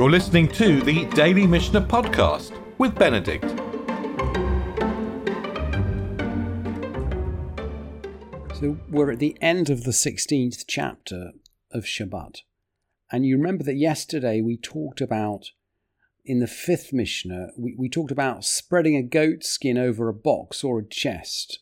You're 0.00 0.10
listening 0.10 0.48
to 0.52 0.80
the 0.80 1.04
Daily 1.10 1.46
Mishnah 1.46 1.82
Podcast 1.82 2.58
with 2.78 2.94
Benedict. 2.94 3.44
So 8.58 8.78
we're 8.88 9.10
at 9.10 9.18
the 9.18 9.36
end 9.42 9.68
of 9.68 9.84
the 9.84 9.90
16th 9.90 10.64
chapter 10.66 11.32
of 11.70 11.84
Shabbat. 11.84 12.38
And 13.12 13.26
you 13.26 13.36
remember 13.36 13.62
that 13.64 13.76
yesterday 13.76 14.40
we 14.40 14.56
talked 14.56 15.02
about, 15.02 15.50
in 16.24 16.38
the 16.38 16.46
fifth 16.46 16.94
Mishnah, 16.94 17.48
we, 17.58 17.74
we 17.78 17.90
talked 17.90 18.10
about 18.10 18.46
spreading 18.46 18.96
a 18.96 19.02
goat 19.02 19.44
skin 19.44 19.76
over 19.76 20.08
a 20.08 20.14
box 20.14 20.64
or 20.64 20.78
a 20.78 20.88
chest 20.88 21.58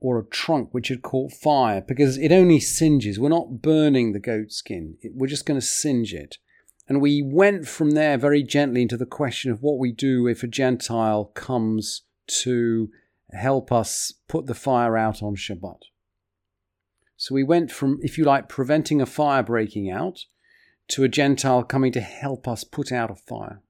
or 0.00 0.18
a 0.18 0.26
trunk 0.26 0.70
which 0.72 0.88
had 0.88 1.02
caught 1.02 1.30
fire 1.30 1.80
because 1.80 2.18
it 2.18 2.32
only 2.32 2.58
singes. 2.58 3.20
We're 3.20 3.28
not 3.28 3.62
burning 3.62 4.14
the 4.14 4.18
goat 4.18 4.50
skin, 4.50 4.96
we're 5.14 5.28
just 5.28 5.46
going 5.46 5.60
to 5.60 5.64
singe 5.64 6.12
it. 6.12 6.38
And 6.88 7.00
we 7.00 7.22
went 7.22 7.66
from 7.68 7.92
there 7.92 8.18
very 8.18 8.42
gently 8.42 8.82
into 8.82 8.96
the 8.96 9.06
question 9.06 9.50
of 9.50 9.62
what 9.62 9.78
we 9.78 9.92
do 9.92 10.26
if 10.26 10.42
a 10.42 10.48
Gentile 10.48 11.26
comes 11.34 12.02
to 12.42 12.90
help 13.30 13.72
us 13.72 14.12
put 14.28 14.46
the 14.46 14.54
fire 14.54 14.96
out 14.96 15.22
on 15.22 15.36
Shabbat. 15.36 15.80
So 17.16 17.34
we 17.34 17.44
went 17.44 17.70
from, 17.70 17.98
if 18.02 18.18
you 18.18 18.24
like, 18.24 18.48
preventing 18.48 19.00
a 19.00 19.06
fire 19.06 19.42
breaking 19.42 19.90
out 19.90 20.24
to 20.88 21.04
a 21.04 21.08
Gentile 21.08 21.62
coming 21.62 21.92
to 21.92 22.00
help 22.00 22.48
us 22.48 22.64
put 22.64 22.90
out 22.90 23.10
a 23.10 23.14
fire. 23.14 23.62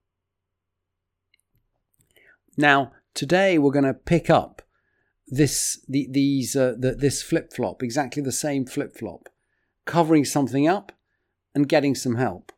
Now, 2.57 2.93
today 3.15 3.59
we're 3.59 3.71
going 3.71 3.85
to 3.85 3.95
pick 3.95 4.31
up 4.31 4.63
this 5.27 5.85
the, 5.89 6.09
these 6.11 6.57
uh, 6.57 6.75
the, 6.79 6.95
this 6.95 7.23
flip 7.23 7.53
flop, 7.53 7.83
exactly 7.83 8.23
the 8.23 8.33
same 8.33 8.67
flip 8.67 8.97
flop, 8.97 9.29
covering 9.87 10.25
something 10.25 10.69
up 10.69 10.93
and 11.55 11.69
getting 11.69 11.95
some 11.95 12.17
help. 12.17 12.53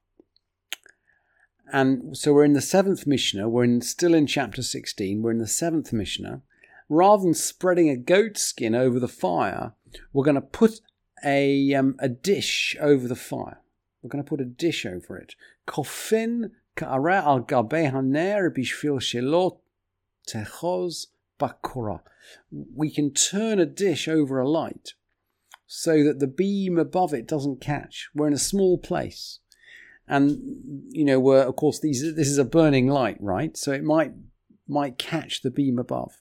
And 1.73 2.17
so 2.17 2.33
we're 2.33 2.45
in 2.45 2.53
the 2.53 2.61
seventh 2.61 3.07
Mishnah, 3.07 3.49
we're 3.49 3.65
in, 3.65 3.81
still 3.81 4.15
in 4.15 4.27
chapter 4.27 4.63
16, 4.63 5.23
we're 5.23 5.31
in 5.31 5.39
the 5.39 5.47
seventh 5.47 5.93
Mishnah. 5.93 6.43
Rather 6.89 7.23
than 7.23 7.35
spreading 7.35 7.89
a 7.89 7.97
goat 7.97 8.37
skin 8.37 8.75
over 8.75 9.01
the 9.01 9.09
fire, 9.09 9.73
we're 10.13 10.25
going 10.25 10.35
to 10.35 10.41
put 10.41 10.81
a, 11.25 11.73
um, 11.75 11.97
a 11.99 12.09
dish 12.09 12.77
over 12.81 13.09
the 13.09 13.17
fire. 13.17 13.61
We're 14.03 14.11
going 14.11 14.23
to 14.23 14.29
put 14.29 14.41
a 14.41 14.45
dish 14.45 14.85
over 14.85 15.17
it. 15.17 15.35
Kofin 15.67 16.51
ka'ara 16.77 17.23
al 17.25 17.41
gabe 17.41 17.91
haner 17.91 18.55
bishvil 18.55 19.01
shelo 19.01 19.59
techos 20.29 21.07
bakura. 21.41 22.01
We 22.51 22.91
can 22.91 23.13
turn 23.13 23.59
a 23.59 23.67
dish 23.67 24.07
over 24.07 24.39
a 24.39 24.49
light 24.49 24.93
so 25.67 26.05
that 26.05 26.21
the 26.21 26.27
beam 26.27 26.79
above 26.79 27.15
it 27.15 27.27
doesn't 27.27 27.63
catch. 27.63 28.11
We're 28.15 28.29
in 28.29 28.35
a 28.35 28.39
small 28.39 28.77
place 28.77 29.41
and 30.07 30.39
you 30.91 31.05
know 31.05 31.19
we're 31.19 31.43
of 31.43 31.57
course 31.57 31.81
these 31.81 32.15
this 32.15 32.29
is 32.29 32.39
a 32.39 32.45
burning 32.45 32.89
light 32.89 33.17
right? 33.21 33.57
So 33.57 33.73
it 33.73 33.85
might 33.85 34.13
might 34.67 34.99
catch 34.99 35.43
the 35.43 35.51
beam 35.51 35.79
above. 35.79 36.21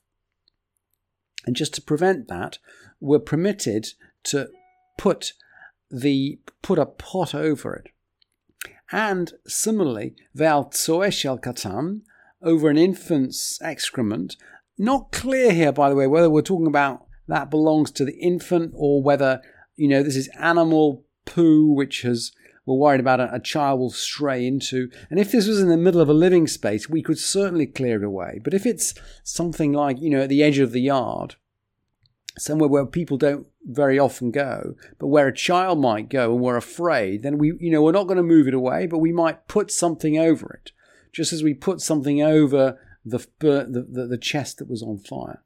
And 1.46 1.56
just 1.56 1.74
to 1.76 1.82
prevent 1.82 2.28
that 2.28 2.60
we're 3.00 3.20
permitted 3.20 3.88
to 4.24 4.50
put 4.98 5.34
the 5.92 6.40
put 6.62 6.80
a 6.80 6.86
pot 6.86 7.36
over 7.36 7.74
it. 7.76 7.92
And 8.92 9.34
similarly 9.48 10.16
val 10.34 10.66
tsoeshel 10.66 11.42
katan 11.42 12.02
over 12.42 12.70
an 12.70 12.78
infant's 12.78 13.62
excrement 13.62 14.36
not 14.78 15.12
clear 15.12 15.52
here 15.52 15.72
by 15.72 15.90
the 15.90 15.96
way 15.96 16.08
whether 16.08 16.30
we're 16.30 16.42
talking 16.42 16.68
about 16.68 17.06
that 17.28 17.50
belongs 17.50 17.92
to 17.92 18.04
the 18.04 18.18
infant 18.20 18.74
or 18.76 19.02
whether 19.02 19.42
you 19.76 19.88
know 19.88 20.04
this 20.04 20.16
is 20.16 20.30
animal 20.40 21.06
poo 21.26 21.72
which 21.72 22.02
has 22.02 22.32
we're 22.66 22.76
worried 22.76 23.02
about 23.02 23.20
a, 23.20 23.40
child 23.40 23.80
will 23.80 23.90
stray 23.90 24.46
into. 24.46 24.90
And 25.10 25.20
if 25.20 25.32
this 25.32 25.48
was 25.48 25.60
in 25.60 25.68
the 25.68 25.78
middle 25.78 26.00
of 26.00 26.10
a 26.10 26.14
living 26.14 26.48
space, 26.48 26.90
we 26.90 27.02
could 27.02 27.20
certainly 27.20 27.66
clear 27.66 28.02
it 28.02 28.06
away. 28.06 28.40
But 28.44 28.54
if 28.54 28.66
it's 28.66 28.94
something 29.24 29.74
like, 29.74 30.00
you 30.00 30.10
know, 30.10 30.22
at 30.22 30.30
the 30.30 30.44
edge 30.44 30.60
of 30.60 30.72
the 30.72 30.82
yard, 30.82 31.36
somewhere 32.38 32.70
where 32.70 32.86
people 32.86 33.18
don't 33.18 33.48
very 33.66 34.00
often 34.00 34.32
go, 34.32 34.76
but 34.98 35.08
where 35.08 35.28
a 35.28 35.36
child 35.36 35.80
might 35.80 36.10
go 36.10 36.34
and 36.34 36.42
we're 36.42 36.58
afraid, 36.58 37.22
then 37.22 37.38
we, 37.38 37.54
you 37.60 37.70
know, 37.70 37.82
we're 37.82 37.92
not 37.92 38.08
going 38.08 38.18
to 38.18 38.24
move 38.24 38.48
it 38.48 38.54
away, 38.54 38.88
but 38.88 39.00
we 39.00 39.12
might 39.12 39.48
put 39.48 39.70
something 39.70 40.18
over 40.18 40.60
it, 40.62 40.72
just 41.12 41.34
as 41.34 41.44
we 41.44 41.54
put 41.54 41.82
something 41.82 42.22
over 42.22 42.80
the, 43.06 43.20
the, 43.40 43.86
the, 43.90 44.08
the 44.08 44.18
chest 44.18 44.58
that 44.58 44.70
was 44.70 44.82
on 44.82 44.98
fire, 44.98 45.44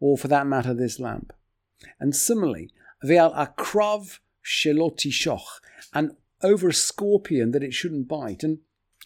or 0.00 0.18
for 0.18 0.28
that 0.28 0.46
matter, 0.46 0.74
this 0.74 0.98
lamp. 0.98 1.32
And 2.00 2.14
similarly, 2.14 2.70
ve'al 3.04 3.34
akrav 3.34 4.18
shelotishoch, 4.44 5.60
and 5.94 6.12
over 6.42 6.68
a 6.68 6.74
scorpion 6.74 7.52
that 7.52 7.62
it 7.62 7.74
shouldn't 7.74 8.08
bite. 8.08 8.42
And 8.42 8.58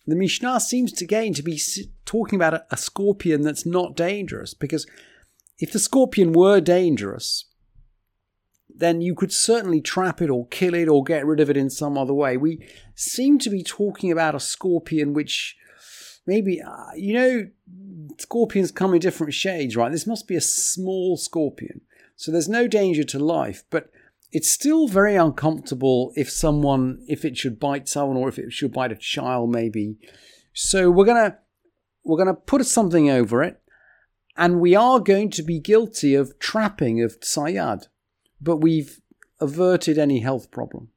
the 0.07 0.17
Mishnah 0.17 0.61
seems 0.61 0.93
to 0.93 1.07
gain 1.07 1.35
to 1.35 1.43
be 1.43 1.61
talking 2.05 2.37
about 2.37 2.55
a, 2.55 2.65
a 2.71 2.77
scorpion 2.77 3.43
that's 3.43 3.67
not 3.67 3.97
dangerous, 3.97 4.55
because 4.55 4.87
if 5.59 5.73
the 5.73 5.79
scorpion 5.79 6.33
were 6.33 6.61
dangerous, 6.61 7.45
then 8.75 9.01
you 9.01 9.15
could 9.15 9.33
certainly 9.33 9.81
trap 9.81 10.23
it 10.23 10.31
or 10.31 10.47
kill 10.49 10.75
it 10.75 10.89
or 10.89 11.05
get 11.05 11.27
rid 11.27 11.39
of 11.39 11.51
it 11.51 11.57
in 11.57 11.69
some 11.69 11.99
other 11.99 12.15
way. 12.15 12.37
We 12.37 12.67
seem 12.95 13.39
to 13.41 13.51
be 13.51 13.63
talking 13.63 14.11
about 14.11 14.35
a 14.35 14.41
scorpion 14.41 15.13
which 15.13 15.57
maybe, 16.27 16.63
uh, 16.63 16.95
you 16.97 17.13
know, 17.13 17.49
scorpions 18.19 18.73
come 18.73 18.95
in 18.95 19.01
different 19.01 19.35
shades, 19.35 19.77
right? 19.77 19.93
This 19.93 20.07
must 20.07 20.27
be 20.27 20.37
a 20.37 20.41
small 20.41 21.17
scorpion. 21.17 21.83
So 22.17 22.33
there's 22.33 22.49
no 22.49 22.67
danger 22.67 23.05
to 23.05 23.19
life, 23.19 23.65
but 23.71 23.91
it's 24.33 24.49
still 24.49 24.87
very 24.87 25.17
uncomfortable 25.17 26.13
if 26.17 26.31
someone 26.31 27.03
if 27.09 27.25
it 27.25 27.37
should 27.37 27.59
bite 27.59 27.89
someone 27.89 28.17
or 28.17 28.29
if 28.29 28.39
it 28.39 28.53
should 28.53 28.73
bite 28.73 28.93
a 28.93 28.97
child 28.97 29.51
maybe. 29.51 29.97
So 30.53 30.91
we're 30.91 31.05
gonna 31.05 31.39
we're 32.05 32.19
gonna 32.19 32.35
put 32.35 32.65
something 32.67 33.11
over 33.11 33.43
it 33.43 33.61
and 34.37 34.61
we 34.61 34.75
are 34.75 35.01
going 35.01 35.31
to 35.31 35.43
be 35.43 35.59
guilty 35.59 36.15
of 36.15 36.39
trapping 36.39 37.03
of 37.03 37.19
sayad 37.21 37.87
but 38.41 38.59
we've 38.59 39.01
averted 39.41 39.99
any 39.99 40.21
health 40.21 40.51
problem. 40.51 40.89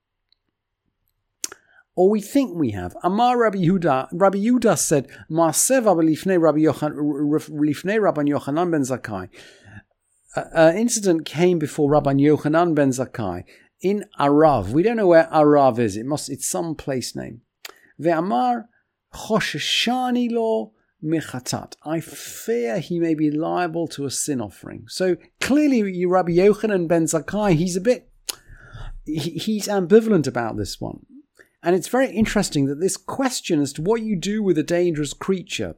Or 1.96 2.10
we 2.10 2.22
think 2.22 2.58
we 2.58 2.72
have. 2.72 2.98
Amar 3.04 3.40
Rabbi 3.40 3.60
Yehuda, 3.60 4.08
Rabbi 4.14 4.40
Yehuda 4.40 4.78
said, 4.80 5.08
Maaseh 5.30 5.84
lifnei 5.84 6.42
Rabbi 6.42 8.22
Yochanan 8.22 8.72
ben 8.72 8.82
Zakkai 8.82 9.30
an 10.36 10.78
incident 10.78 11.26
came 11.26 11.60
before 11.60 11.90
Rabbi 11.90 12.14
Yochanan 12.14 12.76
ben 12.76 12.90
Zakkai 12.90 13.44
in 13.82 14.06
Arav. 14.20 14.70
We 14.70 14.84
don't 14.84 14.98
know 14.98 15.08
where 15.08 15.28
Arav 15.32 15.80
is. 15.80 15.98
It 15.98 16.06
must. 16.06 16.30
It's 16.30 16.48
some 16.48 16.76
place 16.76 17.16
name. 17.16 17.42
Ve'amar 18.02 18.66
chosheshani 19.14 20.32
lo 20.32 20.74
mechatat. 21.04 21.76
I 21.84 22.00
fear 22.00 22.80
he 22.80 23.00
may 23.00 23.14
be 23.14 23.30
liable 23.30 23.88
to 23.90 24.06
a 24.06 24.12
sin 24.12 24.42
offering. 24.42 24.86
So 24.88 25.18
clearly, 25.42 26.06
Rabbi 26.06 26.32
Yochanan 26.32 26.88
ben 26.88 27.06
Zakkai, 27.06 27.56
he's 27.56 27.76
a 27.76 27.82
bit. 27.82 28.10
He's 29.06 29.68
ambivalent 29.68 30.28
about 30.28 30.56
this 30.56 30.80
one. 30.80 31.06
And 31.62 31.76
it's 31.76 31.90
very 31.90 32.10
interesting 32.10 32.66
that 32.66 32.80
this 32.80 32.98
question 32.98 33.62
as 33.62 33.74
to 33.74 33.82
what 33.82 34.02
you 34.02 34.16
do 34.16 34.42
with 34.42 34.58
a 34.58 34.64
dangerous 34.64 35.14
creature 35.14 35.76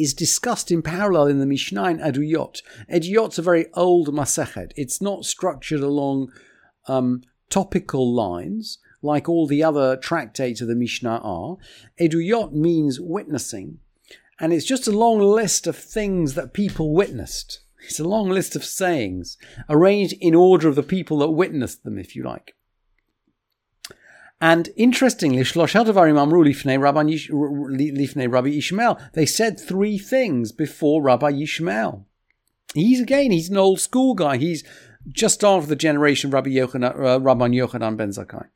is 0.00 0.14
discussed 0.14 0.70
in 0.70 0.82
parallel 0.82 1.26
in 1.26 1.38
the 1.38 1.46
Mishnah 1.46 1.84
in 1.90 1.98
Eduyot. 1.98 2.62
Eduyot's 2.90 3.38
a 3.38 3.42
very 3.42 3.66
old 3.74 4.08
Masechet. 4.08 4.72
It's 4.76 5.00
not 5.00 5.24
structured 5.24 5.80
along 5.80 6.32
um, 6.86 7.22
topical 7.50 8.14
lines 8.14 8.78
like 9.02 9.28
all 9.28 9.46
the 9.46 9.62
other 9.62 9.96
tractates 9.96 10.60
of 10.60 10.68
the 10.68 10.74
Mishnah 10.74 11.20
are. 11.22 11.56
Eduyot 12.00 12.52
means 12.52 13.00
witnessing, 13.00 13.78
and 14.40 14.52
it's 14.52 14.66
just 14.66 14.88
a 14.88 14.92
long 14.92 15.20
list 15.20 15.66
of 15.66 15.76
things 15.76 16.34
that 16.34 16.52
people 16.52 16.92
witnessed. 16.92 17.60
It's 17.84 18.00
a 18.00 18.08
long 18.08 18.28
list 18.28 18.56
of 18.56 18.64
sayings, 18.64 19.38
arranged 19.68 20.14
in 20.20 20.34
order 20.34 20.68
of 20.68 20.74
the 20.74 20.82
people 20.82 21.18
that 21.18 21.30
witnessed 21.30 21.84
them, 21.84 21.98
if 21.98 22.16
you 22.16 22.24
like. 22.24 22.54
And 24.40 24.68
interestingly, 24.76 25.42
Shlosha 25.42 25.84
Devarim 25.84 26.20
Amru 26.20 26.44
Lifnei 26.44 26.80
Rabbi 28.30 28.50
Ishmael. 28.50 29.00
They 29.14 29.26
said 29.26 29.58
three 29.58 29.98
things 29.98 30.52
before 30.52 31.02
Rabbi 31.02 31.30
Ishmael. 31.32 32.06
He's 32.74 33.00
again, 33.00 33.32
he's 33.32 33.50
an 33.50 33.56
old 33.56 33.80
school 33.80 34.14
guy. 34.14 34.36
He's 34.36 34.62
just 35.10 35.42
after 35.42 35.68
the 35.68 35.76
generation 35.76 36.30
Rabbi 36.30 36.50
Yochanan, 36.50 36.94
uh, 36.94 37.18
Rabban 37.18 37.54
Yochanan 37.54 37.96
ben 37.96 38.10
Zakkai. 38.10 38.46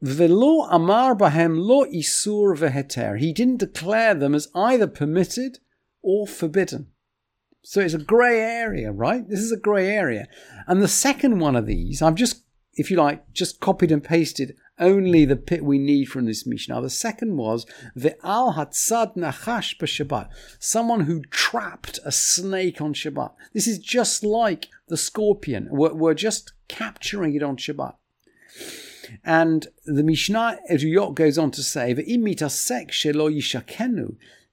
Velo 0.00 0.62
amar 0.70 1.16
bahem 1.16 1.58
lo 1.58 1.84
isur 1.86 2.56
veheter. 2.56 3.18
He 3.18 3.32
didn't 3.32 3.56
declare 3.58 4.14
them 4.14 4.34
as 4.34 4.48
either 4.54 4.86
permitted 4.86 5.58
or 6.02 6.26
forbidden. 6.26 6.88
So 7.62 7.80
it's 7.80 7.94
a 7.94 7.98
grey 7.98 8.38
area, 8.40 8.92
right? 8.92 9.28
This 9.28 9.40
is 9.40 9.50
a 9.50 9.56
grey 9.56 9.88
area. 9.88 10.28
And 10.68 10.80
the 10.80 10.86
second 10.86 11.40
one 11.40 11.56
of 11.56 11.66
these, 11.66 12.00
I've 12.00 12.14
just 12.14 12.42
if 12.76 12.90
you 12.90 12.96
like, 12.96 13.32
just 13.32 13.60
copied 13.60 13.90
and 13.90 14.04
pasted 14.04 14.56
only 14.78 15.24
the 15.24 15.36
pit 15.36 15.64
we 15.64 15.78
need 15.78 16.04
from 16.06 16.26
this 16.26 16.46
Mishnah. 16.46 16.82
The 16.82 16.90
second 16.90 17.36
was 17.36 17.66
the 17.94 18.16
al 18.24 18.54
hatzad 18.54 19.16
nachash 19.16 19.78
b'Shabbat, 19.78 20.28
someone 20.58 21.00
who 21.00 21.22
trapped 21.30 21.98
a 22.04 22.12
snake 22.12 22.80
on 22.80 22.92
Shabbat. 22.92 23.32
This 23.54 23.66
is 23.66 23.78
just 23.78 24.22
like 24.22 24.68
the 24.88 24.96
scorpion. 24.98 25.68
We're, 25.70 25.94
we're 25.94 26.14
just 26.14 26.52
capturing 26.68 27.34
it 27.34 27.42
on 27.42 27.56
Shabbat. 27.56 27.94
And 29.24 29.68
the 29.84 30.02
Mishnah 30.02 30.58
Eduyot 30.70 31.14
goes 31.14 31.38
on 31.38 31.50
to 31.52 31.62
say, 31.62 31.94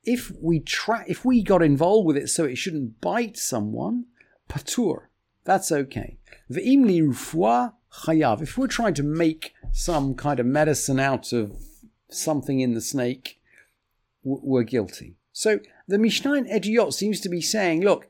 if 0.06 0.32
we 0.42 0.60
try, 0.60 1.06
if 1.08 1.26
we 1.26 1.42
got 1.44 1.64
involved 1.64 2.06
with 2.08 2.18
it 2.18 2.30
so 2.30 2.44
it 2.46 2.58
shouldn't 2.58 3.02
bite 3.02 3.38
someone, 3.38 4.06
patur, 4.50 5.08
that's 5.44 5.72
okay. 5.72 6.18
If 8.42 8.58
we're 8.58 8.68
trying 8.68 8.96
to 8.96 9.04
make 9.04 9.54
some 9.72 10.16
kind 10.16 10.40
of 10.40 10.46
medicine 10.46 11.00
out 11.00 11.32
of 11.32 11.56
something 12.10 12.60
in 12.60 12.74
the 12.74 12.82
snake, 12.82 13.40
we're 14.24 14.64
guilty. 14.64 15.16
So 15.32 15.60
the 15.88 15.98
Mishnah 15.98 16.34
in 16.34 16.46
Eduyot 16.46 16.94
seems 16.94 17.20
to 17.22 17.30
be 17.30 17.42
saying, 17.42 17.82
look, 17.82 18.10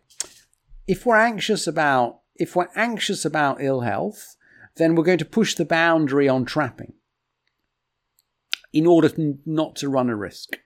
if 0.88 1.06
we're 1.06 1.18
anxious 1.18 1.68
about 1.68 2.20
if 2.36 2.56
we're 2.56 2.70
anxious 2.76 3.26
about 3.26 3.62
ill 3.62 3.82
health, 3.82 4.36
then 4.76 4.96
we're 4.96 5.04
going 5.04 5.20
to 5.20 5.26
push 5.26 5.54
the 5.54 5.66
boundary 5.66 6.28
on 6.28 6.46
trapping 6.46 6.94
in 8.72 8.88
order 8.88 9.12
not 9.46 9.76
to 9.78 9.90
run 9.90 10.10
a 10.10 10.16
risk. 10.16 10.58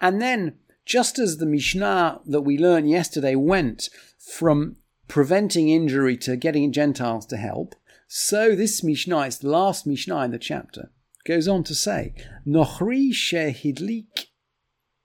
And 0.00 0.20
then, 0.20 0.58
just 0.84 1.18
as 1.18 1.38
the 1.38 1.46
Mishnah 1.46 2.20
that 2.26 2.42
we 2.42 2.58
learned 2.58 2.90
yesterday 2.90 3.34
went 3.34 3.88
from 4.18 4.76
preventing 5.10 5.68
injury 5.68 6.16
to 6.16 6.36
getting 6.36 6.72
Gentiles 6.72 7.26
to 7.26 7.36
help, 7.36 7.74
so 8.06 8.54
this 8.54 8.82
Mishnah, 8.82 9.26
it's 9.26 9.38
the 9.38 9.50
last 9.50 9.86
Mishnah 9.86 10.24
in 10.24 10.30
the 10.30 10.38
chapter, 10.38 10.90
goes 11.26 11.48
on 11.48 11.64
to 11.64 11.74
say, 11.74 12.14
Nochri 12.46 13.10
shehidlik 13.10 14.26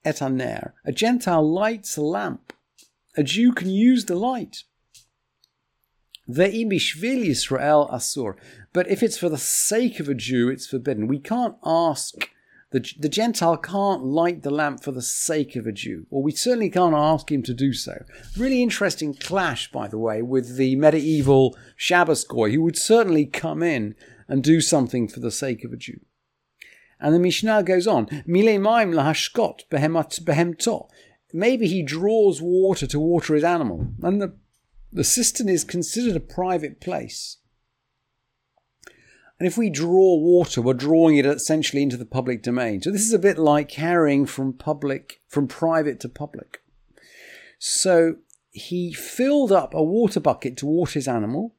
et 0.06 0.22
aner. 0.22 0.76
A 0.86 0.92
Gentile 0.92 1.52
lights 1.52 1.98
a 1.98 2.02
lamp. 2.02 2.54
A 3.18 3.24
Jew 3.24 3.52
can 3.52 3.70
use 3.70 4.06
the 4.06 4.16
light. 4.16 4.64
Ve'imishvil 6.30 7.26
Yisrael 7.28 7.92
asur. 7.92 8.36
But 8.74 8.88
if 8.88 9.02
it's 9.02 9.18
for 9.18 9.30
the 9.30 9.38
sake 9.38 10.00
of 10.00 10.08
a 10.08 10.14
Jew, 10.14 10.50
it's 10.50 10.68
forbidden. 10.68 11.08
We 11.08 11.20
can't 11.20 11.56
ask, 11.66 12.14
the, 12.72 12.86
the 13.00 13.10
Gentile 13.10 13.58
can't 13.58 14.04
light 14.04 14.44
the 14.44 14.50
lamp 14.50 14.84
for 14.84 14.92
the 14.92 15.02
sake 15.02 15.56
of 15.56 15.66
a 15.66 15.72
Jew, 15.72 16.08
or 16.10 16.24
we 16.24 16.32
certainly 16.32 16.70
can't 16.70 16.96
ask 16.96 17.32
him 17.32 17.44
to 17.44 17.54
do 17.54 17.74
so. 17.74 18.04
Really 18.38 18.62
interesting 18.62 19.14
clash, 19.14 19.72
by 19.72 19.88
the 19.88 19.98
way, 19.98 20.22
with 20.22 20.58
the 20.58 20.76
medieval 20.76 21.58
Shabbos 21.76 22.24
goy, 22.24 22.52
who 22.52 22.62
would 22.64 22.78
certainly 22.78 23.26
come 23.26 23.64
in 23.64 23.96
and 24.28 24.44
do 24.44 24.62
something 24.62 25.08
for 25.08 25.20
the 25.20 25.32
sake 25.32 25.64
of 25.64 25.72
a 25.72 25.78
Jew. 25.78 26.00
And 27.00 27.14
the 27.14 27.20
Mishnah 27.20 27.64
goes 27.64 27.88
on, 27.88 28.08
Mile 28.26 28.60
maim 28.60 28.92
lahashkot 28.92 29.68
behemto. 29.70 30.90
Maybe 31.34 31.68
he 31.68 31.84
draws 31.84 32.42
water 32.42 32.88
to 32.88 33.00
water 33.00 33.36
his 33.36 33.44
animal, 33.44 33.88
and 34.02 34.22
the 34.22 34.36
the 34.96 35.04
cistern 35.04 35.50
is 35.50 35.66
considered 35.66 36.16
a 36.16 36.22
private 36.22 36.80
place. 36.80 37.38
And 39.40 39.48
if 39.48 39.58
we 39.58 39.70
draw 39.70 40.16
water, 40.16 40.62
we're 40.62 40.74
drawing 40.74 41.18
it 41.18 41.26
essentially 41.26 41.84
into 41.84 41.98
the 41.98 42.06
public 42.06 42.42
domain. 42.42 42.82
So 42.82 42.92
this 42.92 43.06
is 43.06 43.14
a 43.14 43.20
bit 43.20 43.38
like 43.38 43.68
carrying 43.68 44.26
from 44.26 44.54
public, 44.54 45.22
from 45.28 45.48
private 45.48 46.00
to 46.02 46.10
public. 46.10 46.62
So 47.60 48.18
he 48.52 48.94
filled 48.94 49.52
up 49.52 49.74
a 49.74 49.84
water 49.84 50.22
bucket 50.22 50.56
to 50.58 50.66
water 50.66 50.94
his 50.94 51.08
animal. 51.08 51.54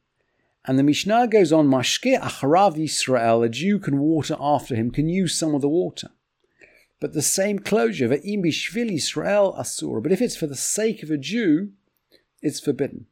And 0.65 0.79
the 0.79 0.83
Mishnah 0.83 1.29
goes 1.29 1.53
on, 1.53 1.69
Mashke 1.69 2.19
acharav 2.19 2.77
Yisrael, 2.77 3.45
a 3.45 3.49
Jew 3.49 3.79
can 3.79 3.99
water 3.99 4.37
after 4.41 4.75
him, 4.75 4.91
can 4.91 5.09
use 5.09 5.39
some 5.39 5.55
of 5.55 5.61
the 5.61 5.69
water. 5.69 6.09
But 6.99 7.13
the 7.13 7.23
same 7.23 7.59
closure, 7.59 8.09
ve'im 8.09 8.43
bishvil 8.43 8.91
Yisrael 8.91 9.57
Asura. 9.57 10.01
But 10.01 10.13
if 10.13 10.23
it's 10.23 10.35
for 10.37 10.47
the 10.47 10.57
sake 10.57 11.03
of 11.03 11.11
a 11.11 11.19
Jew, 11.19 11.73
it's 12.41 12.59
forbidden. 12.59 13.07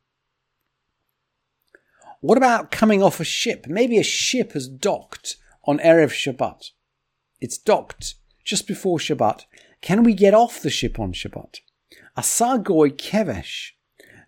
What 2.24 2.38
about 2.38 2.70
coming 2.70 3.02
off 3.02 3.20
a 3.20 3.24
ship? 3.24 3.66
Maybe 3.68 3.98
a 3.98 4.02
ship 4.02 4.52
has 4.52 4.66
docked 4.66 5.36
on 5.64 5.78
Erev 5.80 6.08
Shabbat. 6.08 6.70
It's 7.38 7.58
docked 7.58 8.14
just 8.42 8.66
before 8.66 8.96
Shabbat. 8.96 9.44
Can 9.82 10.04
we 10.04 10.14
get 10.14 10.32
off 10.32 10.62
the 10.62 10.70
ship 10.70 10.98
on 10.98 11.12
Shabbat? 11.12 11.56
Asagoi 12.16 12.92
kevesh 12.96 13.72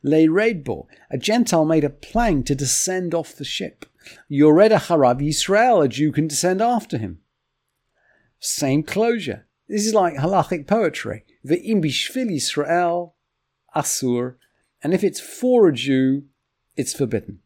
le 0.03 0.27
redbo. 0.27 0.85
A 1.11 1.17
Gentile 1.17 1.65
made 1.65 1.85
a 1.85 1.89
plank 1.89 2.45
to 2.45 2.55
descend 2.55 3.15
off 3.15 3.35
the 3.35 3.47
ship. 3.47 3.87
Yoreda 4.31 4.79
harav 4.79 5.23
Yisrael. 5.23 5.83
A 5.83 5.89
Jew 5.89 6.13
can 6.13 6.27
descend 6.27 6.61
after 6.61 6.99
him. 6.99 7.21
Same 8.39 8.83
closure. 8.83 9.47
This 9.71 9.87
is 9.87 9.95
like 9.95 10.17
halachic 10.17 10.67
poetry. 10.67 11.25
The 11.43 11.67
imbishvil 11.67 12.31
Yisrael 12.31 13.15
asur. 13.75 14.35
And 14.83 14.93
if 14.93 15.03
it's 15.03 15.19
for 15.19 15.69
a 15.69 15.73
Jew, 15.73 16.25
it's 16.77 16.93
forbidden. 16.93 17.41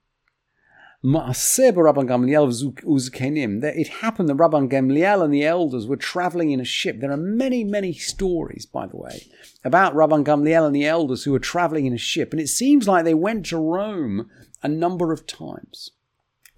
Maaseh 1.02 1.72
Rabban 1.72 2.06
Gamliel 2.06 2.46
uzkenim. 2.84 3.64
It 3.64 3.88
happened 3.88 4.28
that 4.28 4.36
Rabban 4.36 4.70
Gamliel 4.70 5.24
and 5.24 5.32
the 5.32 5.46
elders 5.46 5.86
were 5.86 5.96
traveling 5.96 6.50
in 6.50 6.60
a 6.60 6.64
ship. 6.64 7.00
There 7.00 7.10
are 7.10 7.16
many, 7.16 7.64
many 7.64 7.94
stories, 7.94 8.66
by 8.66 8.86
the 8.86 8.98
way, 8.98 9.26
about 9.64 9.94
Rabban 9.94 10.24
Gamliel 10.24 10.66
and 10.66 10.76
the 10.76 10.84
elders 10.84 11.24
who 11.24 11.32
were 11.32 11.38
traveling 11.38 11.86
in 11.86 11.94
a 11.94 11.98
ship. 11.98 12.32
And 12.32 12.40
it 12.40 12.48
seems 12.48 12.86
like 12.86 13.04
they 13.06 13.14
went 13.14 13.46
to 13.46 13.56
Rome 13.56 14.28
a 14.62 14.68
number 14.68 15.10
of 15.10 15.26
times. 15.26 15.92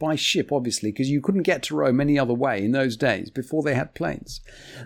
By 0.01 0.17
ship, 0.17 0.51
obviously, 0.51 0.91
because 0.91 1.09
you 1.09 1.21
couldn't 1.21 1.43
get 1.43 1.63
to 1.65 1.77
Rome 1.77 2.01
any 2.01 2.19
other 2.19 2.35
way 2.35 2.65
in 2.65 2.73
those 2.73 2.97
days 2.97 3.31
before 3.31 3.63
they 3.63 3.75
had 3.77 3.95
planes. 3.95 4.41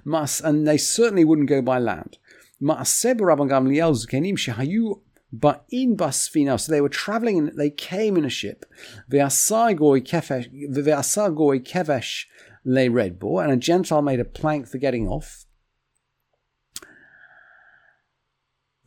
And 0.05 0.69
they 0.69 0.77
certainly 0.77 1.25
wouldn't 1.25 1.49
go 1.49 1.63
by 1.63 1.79
land. 1.79 2.19
Maaseh 2.61 3.19
Rabban 3.19 3.49
Gamliel 3.49 3.93
uzkenim 3.93 4.37
shehayu 4.37 5.01
but 5.33 5.65
in 5.71 5.97
Basfina, 5.97 6.59
so 6.61 6.71
they 6.73 6.81
were 6.81 6.89
traveling 6.89 7.39
and 7.39 7.59
they 7.59 7.71
came 7.71 8.17
in 8.17 8.25
a 8.25 8.31
ship. 8.31 8.65
Ve'asagoi 9.11 10.03
kevesh 11.63 12.25
le 12.65 12.81
redbo, 12.89 13.43
and 13.43 13.53
a 13.53 13.57
Gentile 13.57 14.03
made 14.03 14.21
a 14.21 14.25
plank 14.25 14.67
for 14.69 14.79
getting 14.79 15.09
off. 15.09 15.45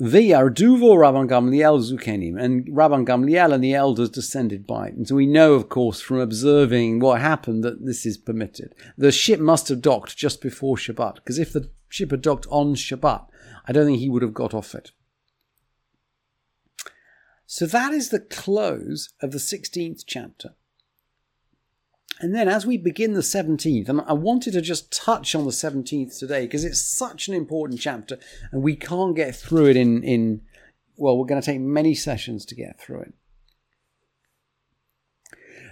Ve'arduvo 0.01 0.95
Rabban 0.95 1.27
Gamliel 1.27 1.81
zukenim, 1.81 2.41
and 2.41 2.65
Rabban 2.67 3.05
Gamliel 3.05 3.53
and 3.53 3.61
the 3.61 3.73
elders 3.73 4.09
descended 4.09 4.65
by 4.65 4.87
it. 4.87 4.93
And 4.93 5.05
so 5.05 5.15
we 5.15 5.25
know, 5.25 5.55
of 5.55 5.67
course, 5.67 5.99
from 5.99 6.19
observing 6.19 6.99
what 7.01 7.19
happened 7.19 7.65
that 7.65 7.85
this 7.85 8.05
is 8.05 8.17
permitted. 8.17 8.73
The 8.97 9.11
ship 9.11 9.41
must 9.41 9.67
have 9.67 9.81
docked 9.81 10.15
just 10.15 10.41
before 10.41 10.77
Shabbat, 10.77 11.15
because 11.15 11.37
if 11.37 11.51
the 11.51 11.69
ship 11.89 12.11
had 12.11 12.21
docked 12.21 12.47
on 12.49 12.75
Shabbat, 12.75 13.25
I 13.65 13.73
don't 13.73 13.87
think 13.87 13.99
he 13.99 14.09
would 14.09 14.21
have 14.21 14.33
got 14.33 14.53
off 14.53 14.73
it. 14.73 14.91
So 17.51 17.65
that 17.65 17.93
is 17.93 18.09
the 18.09 18.19
close 18.19 19.09
of 19.23 19.31
the 19.31 19.39
16th 19.39 20.03
chapter. 20.05 20.53
And 22.19 22.35
then 22.35 22.47
as 22.47 22.67
we 22.67 22.77
begin 22.77 23.13
the 23.13 23.21
17th, 23.21 23.89
and 23.89 24.01
I 24.01 24.13
wanted 24.13 24.53
to 24.53 24.61
just 24.61 24.91
touch 24.91 25.33
on 25.33 25.45
the 25.45 25.49
17th 25.49 26.19
today 26.19 26.45
because 26.45 26.63
it's 26.63 26.79
such 26.79 27.27
an 27.27 27.33
important 27.33 27.79
chapter 27.79 28.19
and 28.51 28.61
we 28.61 28.75
can't 28.75 29.15
get 29.15 29.35
through 29.35 29.65
it 29.65 29.77
in, 29.77 30.03
in 30.03 30.41
well, 30.95 31.17
we're 31.17 31.25
going 31.25 31.41
to 31.41 31.45
take 31.45 31.59
many 31.59 31.95
sessions 31.95 32.45
to 32.45 32.53
get 32.53 32.79
through 32.79 33.01
it. 33.01 33.13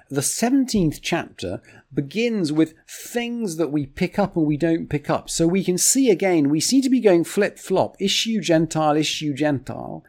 The 0.09 0.21
17th 0.21 0.97
chapter 1.03 1.61
begins 1.93 2.51
with 2.51 2.73
things 2.89 3.57
that 3.57 3.71
we 3.71 3.85
pick 3.85 4.17
up 4.17 4.35
and 4.35 4.47
we 4.47 4.57
don't 4.57 4.89
pick 4.89 5.11
up. 5.11 5.29
So 5.29 5.45
we 5.45 5.63
can 5.63 5.77
see 5.77 6.09
again, 6.09 6.49
we 6.49 6.59
seem 6.59 6.81
to 6.81 6.89
be 6.89 7.01
going 7.01 7.23
flip 7.23 7.59
flop, 7.59 7.97
issue 7.99 8.41
Gentile, 8.41 8.97
issue 8.97 9.35
Gentile. 9.35 10.03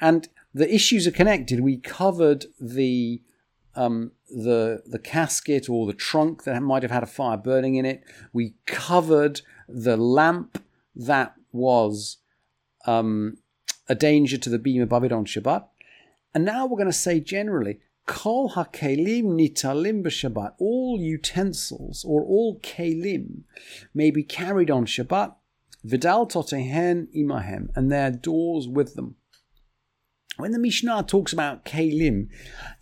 And 0.00 0.28
the 0.54 0.72
issues 0.72 1.06
are 1.06 1.12
connected. 1.12 1.60
We 1.60 1.76
covered 1.78 2.46
the 2.60 3.22
um, 3.74 4.12
the 4.28 4.82
the 4.86 4.98
casket 4.98 5.68
or 5.68 5.86
the 5.86 5.94
trunk 5.94 6.44
that 6.44 6.62
might 6.62 6.82
have 6.82 6.92
had 6.92 7.02
a 7.02 7.06
fire 7.06 7.36
burning 7.36 7.76
in 7.76 7.86
it. 7.86 8.02
We 8.32 8.54
covered 8.66 9.40
the 9.68 9.96
lamp 9.96 10.62
that 10.94 11.34
was 11.52 12.18
um, 12.86 13.38
a 13.88 13.94
danger 13.94 14.36
to 14.38 14.50
the 14.50 14.58
beam 14.58 14.82
above 14.82 15.04
it 15.04 15.12
on 15.12 15.24
Shabbat. 15.24 15.64
And 16.34 16.44
now 16.44 16.66
we're 16.66 16.78
going 16.78 16.86
to 16.86 16.92
say 16.92 17.20
generally, 17.20 17.80
kol 18.06 18.50
hakelim 18.50 19.24
nitalim 19.24 20.02
b'Shabbat. 20.02 20.54
All 20.58 21.00
utensils 21.00 22.04
or 22.06 22.22
all 22.22 22.58
kelim 22.60 23.42
may 23.94 24.10
be 24.10 24.22
carried 24.22 24.70
on 24.70 24.86
Shabbat. 24.86 25.34
Vidal 25.84 26.26
totehen 26.26 27.08
imahem, 27.16 27.70
and 27.74 27.90
their 27.90 28.10
doors 28.10 28.68
with 28.68 28.94
them. 28.94 29.16
When 30.42 30.50
the 30.50 30.58
Mishnah 30.58 31.04
talks 31.04 31.32
about 31.32 31.64
kalim, 31.64 32.26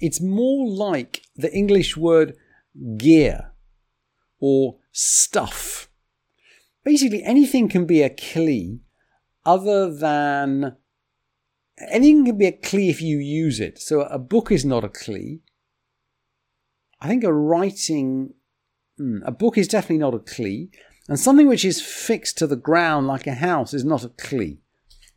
it's 0.00 0.18
more 0.18 0.66
like 0.66 1.26
the 1.36 1.54
English 1.54 1.94
word 1.94 2.34
gear 2.96 3.52
or 4.38 4.78
stuff. 4.92 5.90
Basically, 6.84 7.22
anything 7.22 7.68
can 7.68 7.84
be 7.84 8.00
a 8.00 8.08
kli 8.08 8.78
other 9.44 9.92
than 9.94 10.74
anything 11.86 12.24
can 12.24 12.38
be 12.38 12.46
a 12.46 12.52
kli 12.52 12.88
if 12.88 13.02
you 13.02 13.18
use 13.18 13.60
it. 13.60 13.78
So 13.78 14.04
a 14.04 14.18
book 14.18 14.50
is 14.50 14.64
not 14.64 14.82
a 14.82 14.88
kli. 14.88 15.40
I 16.98 17.08
think 17.08 17.24
a 17.24 17.32
writing, 17.34 18.32
hmm, 18.96 19.18
a 19.26 19.32
book 19.32 19.58
is 19.58 19.68
definitely 19.68 19.98
not 19.98 20.14
a 20.14 20.20
kli, 20.20 20.70
and 21.10 21.20
something 21.20 21.46
which 21.46 21.66
is 21.66 21.82
fixed 21.82 22.38
to 22.38 22.46
the 22.46 22.56
ground 22.56 23.06
like 23.06 23.26
a 23.26 23.34
house 23.34 23.74
is 23.74 23.84
not 23.84 24.02
a 24.02 24.08
kli. 24.08 24.60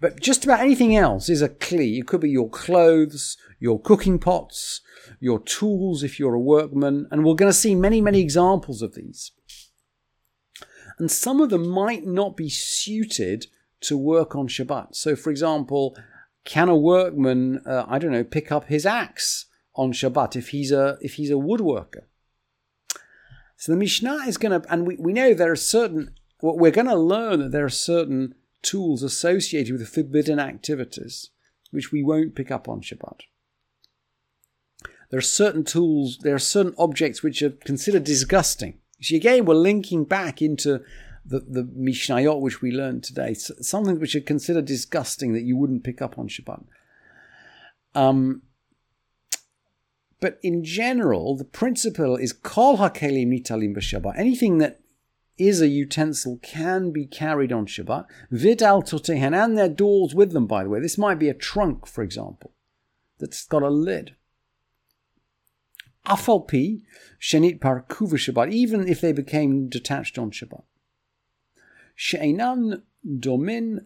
But 0.04 0.20
just 0.20 0.44
about 0.44 0.60
anything 0.60 0.94
else 0.98 1.30
is 1.30 1.42
a 1.42 1.48
kli. 1.48 1.98
It 1.98 2.08
could 2.08 2.20
be 2.20 2.30
your 2.30 2.50
clothes, 2.50 3.38
your 3.58 3.80
cooking 3.80 4.20
pots, 4.20 4.82
your 5.22 5.40
tools 5.40 6.04
if 6.04 6.20
you're 6.20 6.34
a 6.34 6.42
workman, 6.42 7.08
and 7.10 7.24
we're 7.24 7.36
going 7.36 7.50
to 7.50 7.58
see 7.58 7.74
many, 7.74 8.02
many 8.02 8.20
examples 8.20 8.82
of 8.82 8.96
these. 8.96 9.32
And 11.00 11.10
some 11.10 11.40
of 11.40 11.52
them 11.52 11.66
might 11.70 12.06
not 12.06 12.36
be 12.36 12.50
suited 12.50 13.48
to 13.80 13.98
work 13.98 14.36
on 14.36 14.50
Shabbat. 14.50 14.94
So, 14.94 15.16
for 15.16 15.30
example, 15.30 15.98
can 16.44 16.68
a 16.68 16.76
workman, 16.76 17.62
uh, 17.66 17.86
I 17.88 17.98
don't 17.98 18.12
know, 18.12 18.26
pick 18.26 18.52
up 18.52 18.66
his 18.66 18.86
axe 18.86 19.46
on 19.74 19.94
Shabbat 19.94 20.36
if 20.36 20.50
he's 20.50 20.74
a 20.74 20.98
if 21.00 21.14
he's 21.14 21.30
a 21.30 21.36
woodworker? 21.36 22.08
So 23.56 23.72
the 23.72 23.78
Mishnah 23.78 24.26
is 24.28 24.36
going 24.36 24.62
to, 24.62 24.70
and 24.70 24.86
we, 24.86 24.98
we 24.98 25.14
know 25.14 25.34
there 25.34 25.54
are 25.54 25.56
certain, 25.56 26.14
we're 26.42 26.72
going 26.72 26.88
to 26.88 26.96
learn 26.96 27.40
that 27.40 27.54
there 27.54 27.64
are 27.64 27.70
certain 27.70 28.36
tools 28.64 29.04
associated 29.04 29.74
with 29.74 29.88
forbidden 29.88 30.40
activities 30.40 31.30
which 31.72 31.92
we 31.92 32.04
won't 32.04 32.36
pick 32.36 32.52
up 32.52 32.70
on 32.70 32.82
Shabbat. 32.82 33.22
There 35.10 35.18
are 35.18 35.22
certain 35.22 35.64
tools, 35.64 36.20
there 36.22 36.36
are 36.36 36.40
certain 36.40 36.74
objects 36.78 37.22
which 37.22 37.42
are 37.42 37.52
considered 37.52 38.04
disgusting. 38.04 38.80
See, 39.02 39.16
again, 39.16 39.46
we're 39.46 39.56
linking 39.56 40.06
back 40.06 40.42
into 40.42 40.82
the, 41.26 41.40
the 41.40 41.64
Mishnayot 41.64 42.40
which 42.42 42.62
we 42.62 42.72
learned 42.72 43.04
today, 43.04 43.34
something 43.34 44.00
which 44.00 44.16
are 44.16 44.22
considered 44.22 44.66
disgusting 44.66 45.34
that 45.34 45.44
you 45.44 45.58
wouldn't 45.58 45.84
pick 45.84 46.02
up 46.02 46.18
on 46.18 46.28
Shabbat. 46.28 46.64
Um, 47.96 48.44
but 50.20 50.40
in 50.42 50.64
general, 50.64 51.36
the 51.36 51.44
principle 51.44 52.16
is 52.16 52.34
kol 52.34 52.78
hakelim 52.78 53.28
nitalim 53.28 53.76
b'Shabbat. 53.76 54.18
Anything 54.18 54.60
that 54.60 54.80
is 55.38 55.62
a 55.62 55.68
utensil 55.68 56.40
can 56.42 56.92
be 56.92 57.06
carried 57.06 57.52
on 57.52 57.66
Shabbat. 57.66 58.06
Vidal 58.32 58.84
totehen, 58.84 59.34
and 59.34 59.58
their 59.58 59.70
doors 59.70 60.14
with 60.14 60.32
them, 60.32 60.46
by 60.46 60.64
the 60.64 60.70
way. 60.70 60.80
This 60.80 60.98
might 60.98 61.20
be 61.20 61.30
a 61.30 61.34
trunk, 61.34 61.88
for 61.88 62.04
example, 62.04 62.52
that's 63.20 63.46
got 63.46 63.64
a 63.64 63.70
lid. 63.70 64.16
Afalpi, 66.06 66.82
shenit 67.20 67.60
parkuva 67.60 68.16
Shabbat, 68.16 68.52
even 68.52 68.88
if 68.88 69.02
they 69.02 69.14
became 69.14 69.70
detached 69.70 70.18
on 70.18 70.32
Shabbat. 70.32 70.64
She'enan 71.96 72.84
domin 73.06 73.80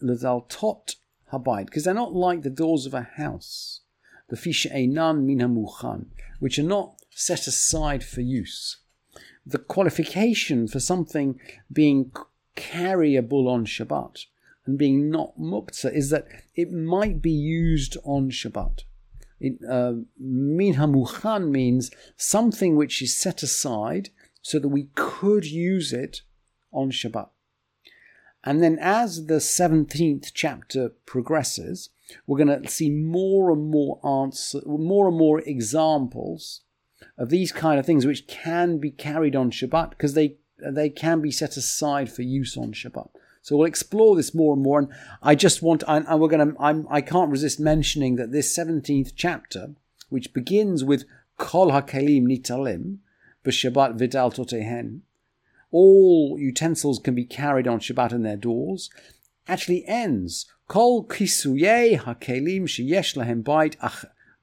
tot 0.49 0.95
habayit, 1.31 1.65
because 1.65 1.83
they're 1.83 1.93
not 1.93 2.13
like 2.13 2.41
the 2.41 2.49
doors 2.49 2.85
of 2.85 2.93
a 2.93 3.01
house. 3.01 3.81
The 4.29 4.37
fi 4.37 4.51
she'enan 4.51 5.25
min 5.25 5.65
which 6.39 6.59
are 6.59 6.63
not 6.63 6.95
set 7.11 7.47
aside 7.47 8.03
for 8.03 8.21
use 8.21 8.77
the 9.45 9.57
qualification 9.57 10.67
for 10.67 10.79
something 10.79 11.39
being 11.71 12.11
carryable 12.55 13.47
on 13.47 13.65
Shabbat 13.65 14.25
and 14.65 14.77
being 14.77 15.09
not 15.09 15.39
muktzah 15.39 15.93
is 15.93 16.09
that 16.09 16.27
it 16.55 16.71
might 16.71 17.21
be 17.21 17.31
used 17.31 17.97
on 18.03 18.29
Shabbat. 18.29 18.83
Uh, 19.69 19.93
min 20.19 20.75
hamuchan 20.75 21.49
means 21.49 21.91
something 22.17 22.75
which 22.75 23.01
is 23.01 23.15
set 23.15 23.43
aside 23.43 24.09
so 24.41 24.59
that 24.59 24.69
we 24.69 24.89
could 24.95 25.45
use 25.45 25.93
it 25.93 26.21
on 26.71 26.91
Shabbat. 26.91 27.29
And 28.43 28.63
then 28.63 28.77
as 28.79 29.27
the 29.27 29.35
17th 29.35 30.31
chapter 30.33 30.89
progresses, 31.05 31.89
we're 32.25 32.43
going 32.43 32.61
to 32.61 32.69
see 32.69 32.89
more 32.89 33.51
and 33.51 33.69
more 33.69 33.99
answer, 34.05 34.61
more 34.65 35.09
and 35.09 35.17
more 35.17 35.41
examples 35.41 36.61
of 37.17 37.29
these 37.29 37.51
kind 37.51 37.79
of 37.79 37.85
things 37.85 38.05
which 38.05 38.27
can 38.27 38.77
be 38.77 38.91
carried 38.91 39.35
on 39.35 39.51
Shabbat 39.51 39.91
because 39.91 40.13
they 40.13 40.37
they 40.59 40.89
can 40.89 41.21
be 41.21 41.31
set 41.31 41.55
aside 41.57 42.11
for 42.11 42.23
use 42.23 42.57
on 42.57 42.73
Shabbat. 42.73 43.09
So 43.47 43.55
we'll 43.55 43.67
explore 43.67 44.15
this 44.15 44.33
more 44.33 44.53
and 44.53 44.61
more. 44.61 44.79
And 44.79 44.89
I 45.23 45.33
just 45.35 45.61
want, 45.61 45.81
and 45.87 46.05
we're 46.19 46.27
going 46.27 46.51
to, 46.51 46.59
I'm, 46.59 46.85
I 46.89 46.99
can't 46.99 47.31
resist 47.31 47.61
mentioning 47.61 48.17
that 48.17 48.33
this 48.33 48.53
17th 48.57 49.13
chapter, 49.15 49.69
which 50.09 50.33
begins 50.33 50.83
with 50.83 51.05
Kol 51.37 51.71
HaKelim 51.71 52.23
Nitalim, 52.23 52.97
B'Shabbat 53.45 53.95
Vidal 53.95 54.31
Totehen, 54.31 55.01
all 55.71 56.37
utensils 56.37 56.99
can 56.99 57.15
be 57.15 57.23
carried 57.23 57.67
on 57.67 57.79
Shabbat 57.79 58.11
in 58.11 58.23
their 58.23 58.35
doors, 58.35 58.89
actually 59.47 59.85
ends 59.87 60.45
Kol 60.67 61.05
Kisuye 61.05 62.01
HaKelim 62.01 62.63
Sheyesh 62.63 63.15
Lahem 63.15 63.43
Bait 63.43 63.77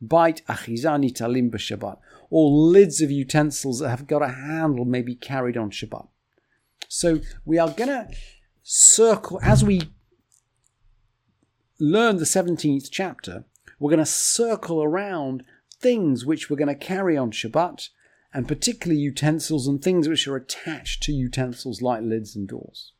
Bait 0.01 0.43
Achiza 0.49 0.99
Nitalim 0.99 1.51
B'Shabbat 1.51 1.99
or 2.31 2.51
lids 2.51 3.01
of 3.01 3.11
utensils 3.11 3.81
that 3.81 3.91
have 3.91 4.07
got 4.07 4.23
a 4.23 4.29
handle 4.29 4.85
may 4.85 5.03
be 5.03 5.15
carried 5.15 5.57
on 5.57 5.71
Shabbat. 5.71 6.09
So 6.89 7.21
we 7.45 7.59
are 7.59 7.71
going 7.71 7.89
to 7.89 8.09
circle, 8.63 9.41
as 9.43 9.65
we 9.65 9.83
learn 11.79 12.17
the 12.17 12.25
17th 12.25 12.89
chapter, 12.91 13.45
we're 13.79 13.91
going 13.91 13.99
to 13.99 14.07
circle 14.07 14.83
around 14.83 15.45
things 15.81 16.25
which 16.25 16.49
we're 16.49 16.57
going 16.57 16.69
to 16.69 16.75
carry 16.75 17.17
on 17.17 17.31
Shabbat, 17.31 17.89
and 18.33 18.49
particularly 18.49 19.01
utensils 19.01 19.69
and 19.69 19.83
things 19.83 20.09
which 20.09 20.27
are 20.27 20.37
attached 20.37 21.03
to 21.05 21.13
utensils 21.13 21.83
like 21.83 22.03
lids 22.03 22.35
and 22.35 22.49
doors. 22.49 22.93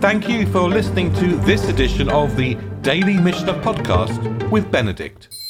Thank 0.00 0.28
you 0.28 0.46
for 0.46 0.68
listening 0.68 1.12
to 1.14 1.36
this 1.38 1.68
edition 1.68 2.08
of 2.08 2.36
the 2.36 2.56
Daily 2.86 3.18
Mishnah 3.18 3.54
Podcast 3.64 4.48
with 4.48 4.70
Benedict. 4.70 5.45